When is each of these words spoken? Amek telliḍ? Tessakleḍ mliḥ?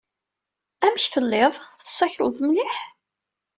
Amek 0.85 1.05
telliḍ? 1.13 1.55
Tessakleḍ 1.83 2.35
mliḥ? 2.47 2.75